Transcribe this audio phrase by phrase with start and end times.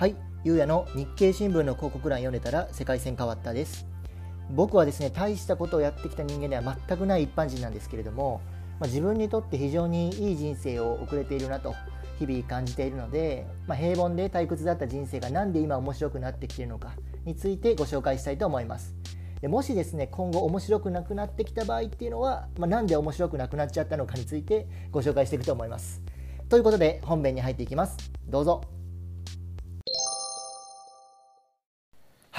[0.00, 3.86] はい、ゆうやの日経新聞の広告欄読んでたら世界線変わったです。
[4.48, 8.40] 僕はですね、大したことをやってきた人間では全くない一般人なんですけれども、
[8.78, 11.74] まあ、自分にとって非常にいい人生を送れているなと
[12.18, 16.94] 日々感じているので、まあ、平凡で退屈だった人生が何で今面白くなってきているのか
[17.26, 18.94] についてご紹介したいと思います。
[19.42, 26.00] でもしですね今後面白くなくなってきた場合っていうのは、まあ、なんで面白くなくなっちゃったのかについてご紹介していくと思います。
[26.48, 27.98] ということで本編に入っていきます。
[28.30, 28.79] どうぞ。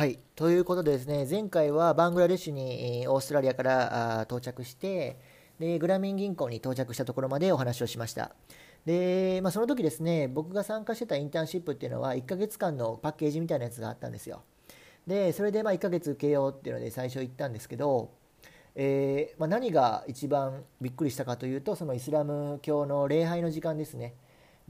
[0.02, 5.20] はい、ということでですね前回はバングラデシュにオーストラリアから到着して
[5.60, 8.32] でグラミン銀行に到着したところまでお話をしました。
[8.84, 14.42] で、まあ、その時ですね僕が参加してたインターンシップっていうのは1ヶ月間のパッケージみたいなやつがあったんですよ。
[15.06, 18.10] でそれでまあ1ヶ月受けようっていうので最初行ったんですけど、
[18.74, 24.16] えーまあ、何が一番びっくりしたかというとそのイスラム教の礼拝の時間ですね。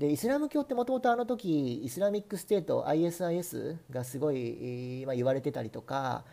[0.01, 6.25] でイスラム教ってもともとあの時イスラミックステート ISIS がすごい、まあ、言われてたりとか、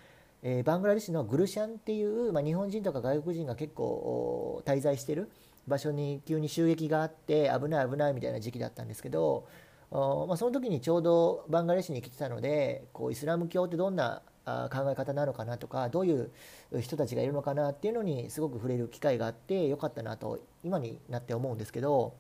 [0.42, 5.30] えー、バングラデシュのグルシャンっていう、まあ、日本人とか外国人が結構滞在してる
[5.66, 9.46] 場所に急に襲撃があって危ない危ないみたいな時期だったんですけど、
[9.90, 16.30] まあ、その時にちょうどバングラデシュに来てたのでこうイスラム教ってどんな考え方なのかなとかどういう
[16.80, 22.14] 人たちがいるのかなっていうのにすごく触れる機会があってよかったなと今になって思うんですけど。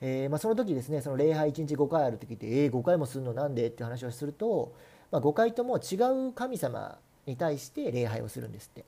[0.00, 4.74] えーまあ、その時ですねその礼拝1日5回あるって聞いてえー、5回もするのなんでって話をすると、
[5.10, 5.96] まあ、5回とも違
[6.28, 8.84] う神様に対して礼拝をするんですって。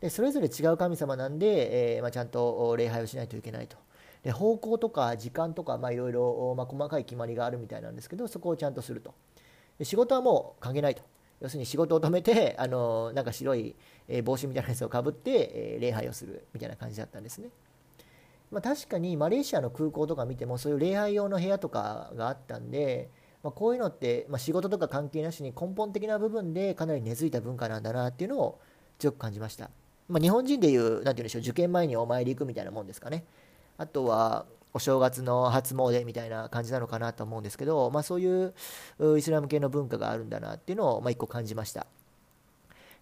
[0.00, 3.76] でそれぞれ違う神様なんで、えーまあ、ちゃんと礼拝をしないといけないと。
[4.22, 9.14] で方向とか時間とかいろいろ細かい決まりがあるみたいなんですけどそこをちゃんとすると。
[9.78, 11.02] で仕事はもう関係ないと。
[11.40, 13.76] 要するに仕事を止めてあのなんか白い
[14.24, 17.50] 帽子みたいなやつをかぶって、え、礼拝をするみたいな感じだったんですね。
[18.50, 23.10] まあ、確かにマレーシアの空港とか見てもそういう礼拝用の部屋とかがあったんで、
[23.42, 28.60] まあ、こういうのって、まあ、仕事とか関係なしに根本的な部分でかなり根付いた文化なんだなっていうのを
[28.98, 29.70] 強く感じました、
[30.08, 33.24] まあ、日本人でいう何て言うんでしょう受験前にお参り行くみたいなもんですかね。
[33.76, 38.54] あとはお正月の初詣みたいな感じなのかなと思うんですけど、まあ、そういう
[39.16, 41.86] イスラム系の文化があるんだなっていうのを、まあ、一個感じました。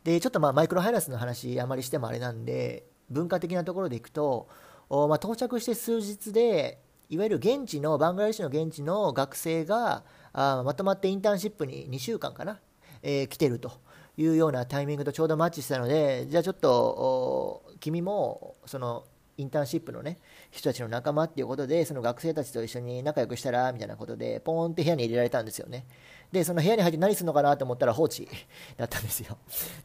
[0.05, 4.49] でちょっとまあマイクロハイラスの話あまりしてもあれなんで文化的なところでいくと
[4.89, 12.61] まあ、到着して数日でいわゆる現地のバングラデシュの現地の学生があまとまってインターンシップに2週間かな、
[13.03, 13.73] えー、来てると
[14.17, 19.05] いうようなタイミングとちょうどマッチしたのでじゃあちょっと君もその
[19.39, 20.19] インターンシップのね
[20.51, 25.87] 人たちの仲間っていうことでその学生たちと一緒に仲良くしたらみたいなことでポーンって部屋に入れられたんですよね。
[26.33, 28.29] でその部屋に入って何するのかなと思ったら放置
[28.77, 29.37] だったんですよ。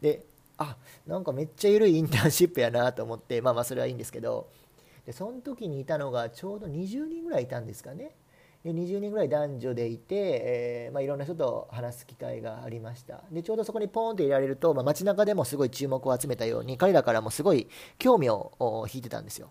[0.01, 0.25] で
[0.57, 4.49] あなんかめっちゃ緩いインターンシップやなと思ってまあまあそれはいいんですけど
[5.05, 8.15] でその時にいたのがちょうど20人ぐらいいたんですかね。
[8.63, 13.23] で20人ぐらい男女でいて、えーまあ、いろんな人と話す機会がありました。
[13.31, 17.67] でちょうどそこにポーンっていられると、まあ、街中でもすごい注目を集めたように彼らからもすごい
[17.97, 19.49] 興味を引いてたんですよ。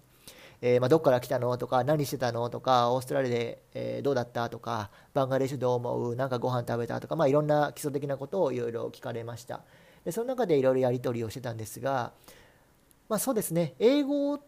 [0.62, 6.16] えーまあ、どこから来たのとか何してたのとかオーストラリアで、えー、どうだったとかバンガデシュどう思う？
[6.16, 9.62] なんかご飯食べたとか、まあ、いろんな基礎的なことをいろいろ聞かれました。
[10.04, 12.12] でその中でいろいろやり取りをしてたんですが、
[13.08, 13.74] まあ、そうですね。
[13.80, 14.38] 英語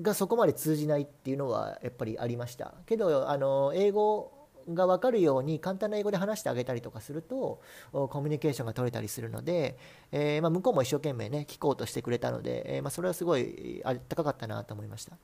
[0.00, 2.74] がそこまで通じないっていうのはやっぱりありました。
[2.86, 4.32] けどあの英語
[4.68, 7.60] が分かるように簡単な英語で話してあげたりとかすると
[7.92, 9.76] コミュニケーションが取れたりするので、
[10.12, 15.16] えー、まあ、向こうも一生懸命ね聞こうとしてくれたので、えー、まあ、それはすごいあったかかったなと思いました。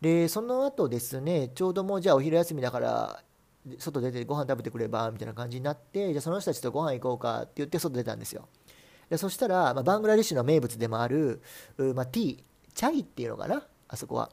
[0.00, 3.22] でその後ですねちょうどもうじゃあお昼休みだから
[3.78, 8.48] 外出てご飯食べてくればみたいな感じになってじゃあその人たちとご飯行こうかって言って外出たんですよ。
[9.10, 11.40] でそしたら、まあ、バングラデシュの名物でもある、
[11.94, 12.47] まあ、ティー。
[12.78, 13.66] チャイっていうのかな？
[13.88, 14.30] あそこは。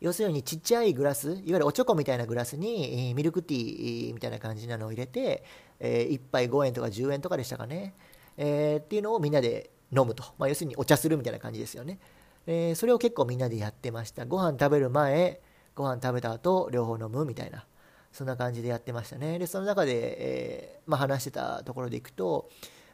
[0.00, 5.42] 要するにちっちゃいグラスいわゆるおちょこみたいなグラスにミルクティーみたいな感じなのを入れて、
[5.80, 7.94] え1杯5円とか10円とかでしたかね、
[8.36, 11.98] え、っていうのをみんなで飲むと、ま、要するにお茶するみたいな感じですよね、
[12.46, 14.26] え、それを結構みんなでやってました。
[14.26, 15.40] ご飯食べる前
[15.74, 17.66] ご飯食べた後両方飲むみたいな。
[18.12, 19.40] そんな感じでやってましたね。
[19.40, 22.48] でその中で、えー、まあ、話してたところでいくと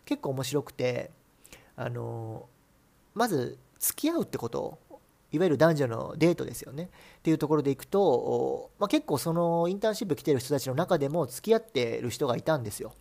[0.06, 1.10] 結構面白くて
[1.76, 2.48] あの
[3.14, 4.78] まず付き合うってこと
[5.32, 6.84] いわゆる男女のデートですよね。
[7.18, 12.92] っていうところでいくと、まあ、結構そのインターンシップ来てる人たちの中でも付き合ってる人がいたんですよ。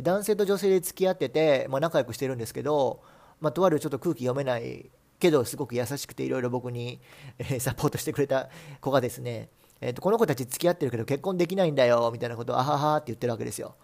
[0.00, 3.02] 男性と女性で付き合ってて、まあ、仲良くしてるんですけど、
[3.40, 7.00] まあ、とあるちょっと空気読めないけどすごく優しくていろいろ僕に、
[7.38, 8.48] え、サポートしてくれた
[8.80, 9.50] 子がですね、
[9.80, 13.74] えー、とこの子たち付き合ってるけど結婚できないんだよみたいなことをあははって言ってるわけですよ。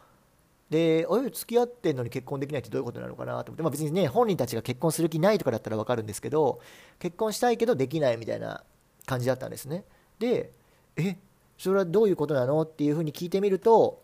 [0.70, 6.60] で、おい、付き合ってんのに結婚できないってどういうことなのかなと思って、まあ、別にね、本人たちが結婚する気ないとかだったら分かるんですけど、
[6.98, 8.64] 結婚したいけどできないみたいな
[9.06, 9.84] 感じだったんですね。
[10.18, 10.52] で、
[10.96, 11.16] え、
[11.56, 14.02] それはどういうことなのっていうふうに聞いてみると、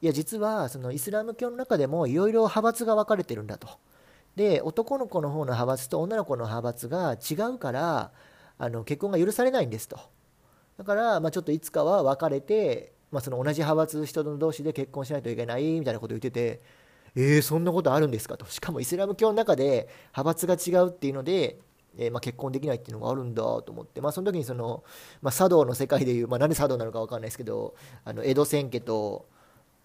[0.00, 3.68] いや実はそのイスラム教の中でもいろいろ派閥が分かれてるんだと。
[4.36, 8.12] で男の子の方の派閥と女の子の派閥が違うから
[8.58, 9.98] あの結婚が許されないんですと。
[10.76, 16.60] だから、まあ、ちょっといつかは別れて、まあ、その同じ派閥人同士で結婚しないといけないみたいなこと言ってて
[17.16, 18.44] えー、そんなことあるんですかと。
[18.46, 21.58] しかもイスラム教の中で派閥が違うっていうので
[21.96, 24.84] えー、まあ、結婚できないっていうのがあるんだと思って、まあ、その時にその、
[25.22, 27.74] まあ、茶道の世界でいう、まあ、何で茶道なのか分かんないですけど
[28.04, 29.28] あの江戸千家と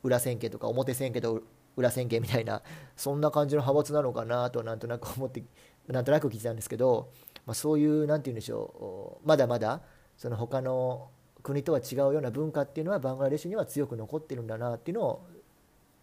[0.04, 1.44] 裏千家とか表千家と
[1.76, 2.62] 裏千家みたいな
[2.96, 5.44] そんな感じの派閥なのかなとなんとなく思って
[5.88, 7.10] なんとなく聞いてたんですけど、
[7.46, 9.82] まあ、そういう何て言うんでしょうまだまだ
[10.18, 11.10] その他の
[11.44, 15.26] 国とは違うような文化っていうのはバングラデシュには強く残ってるんだなっていうのを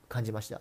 [0.09, 0.61] 感じました。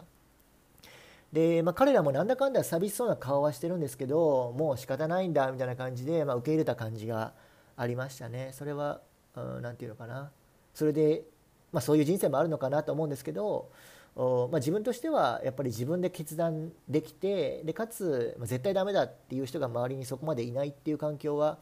[1.32, 7.34] で、まあ、彼らもなんだかんだ寂しそうな顔はしてるんですけどもう仕方ないんだみたいな感じで、まあ、受け入れた感じが
[7.76, 8.52] ありましたね。
[8.54, 9.02] それは
[9.36, 10.32] 何、て言うのかな。
[10.74, 11.24] それで、
[11.72, 13.70] まあ、そういう人生もあるのかなと思うんですけど
[14.18, 21.58] おまあ、自分としてはやっぱり自分で決断できてでかつ、まあ、絶対ダメだっていう人が周りにそこまでいないっていう環境は、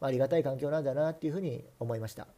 [0.00, 2.28] まあ、ありがたい環境なんだなっていうふうに思いました。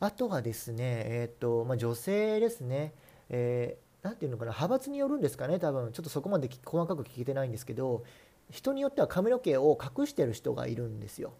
[0.00, 2.92] あとはですね、えーとまあ、女性ですね、
[3.30, 5.92] えー、ていうのかな派閥によるんですかね多分。
[5.92, 8.04] ちょっとそこまで細かく聞けてないんですけど
[8.50, 11.32] 人によっては髪の毛を隠してる人がいるんですよ。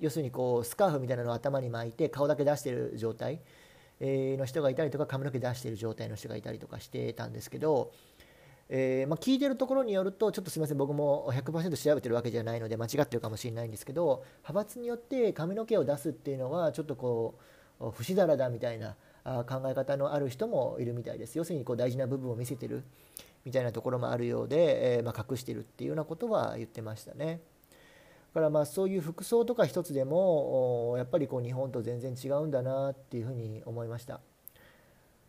[0.00, 3.40] 要するにこうスカーフみたいなのを頭に巻いて顔だけ出してる状態
[4.00, 7.92] の人がいたりとか髪の毛出してる状態の人がいたりとかしてたんですけど、
[8.74, 17.34] えー、まあ、聞いてるところによるとちょっとすみません僕も100%調べてるわけじゃないので間違ってるかもしれないんですけど派閥によって髪の毛を出すっていうのはちょっとこ
[17.80, 22.82] う不死だらだみたいな考え方のある人もいるみたいです要するにこう大事な部分を見せてる
[23.44, 27.40] みたいなところもあるようで、えー、まあ、隠してるっていうようなことは言ってましたね。
[28.32, 34.20] だからまあそういう服装とか一つでもやっぱりこう日本と全然違うんだなっていうふうに思いました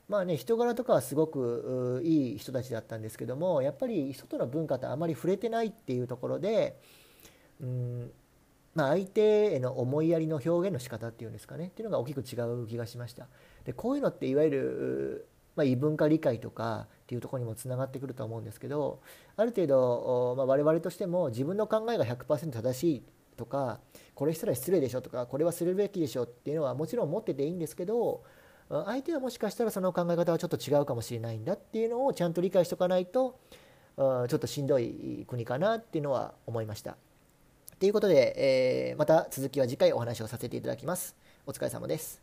[0.08, 6.78] まあね人柄とかはすごくいい人たちだったんですけどもやっぱり外の文化とあまり触れてないっていうところで
[7.62, 8.12] うん
[8.76, 13.28] まあ、相手への思いやりの表現の仕方っていうんですかねっていうのが大きく違う気がしました。
[13.66, 19.02] でこういうのっていわゆるまあ、異文化理解とかっていうところにもつながってくると思うんですけど
[19.36, 23.04] ある程度、まあ、我々としても自分の考えが100%正しい
[23.38, 23.80] とか
[24.16, 28.24] これしたら失礼でしょとかこれはするべきでしょっていうのはもちろん持ってていいんですけど
[28.86, 33.40] 相手はもしかしたらその考え方はちょっと違うかもしれないんだっていうのをちゃんと理解しておかないと
[33.96, 36.98] ちょっとしんどい国かなっていうのは思いました。
[37.80, 41.16] ということで、えー、また続きは次回お話をさせていただきます。
[41.46, 42.23] お疲れ様です。